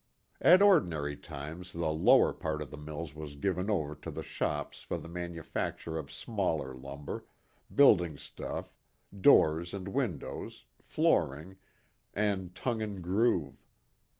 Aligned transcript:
At 0.41 0.63
ordinary 0.63 1.15
times 1.15 1.73
the 1.73 1.91
lower 1.91 2.33
part 2.33 2.63
of 2.63 2.71
the 2.71 2.75
mills 2.79 3.13
was 3.13 3.35
given 3.35 3.69
over 3.69 3.93
to 3.93 4.09
the 4.09 4.23
shops 4.23 4.81
for 4.81 4.97
the 4.97 5.07
manufacture 5.07 5.99
of 5.99 6.11
smaller 6.11 6.73
lumber, 6.73 7.25
building 7.75 8.17
stuff, 8.17 8.73
doors 9.15 9.75
and 9.75 9.87
windows, 9.87 10.65
flooring, 10.81 11.57
and 12.15 12.55
tongue 12.55 12.81
and 12.81 13.03
groove. 13.03 13.63